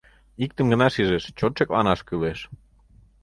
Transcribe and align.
Иктым 0.43 0.65
гына 0.73 0.87
шижеш: 0.93 1.23
чот 1.37 1.53
шекланаш 1.57 1.99
кӱлеш. 2.07 2.39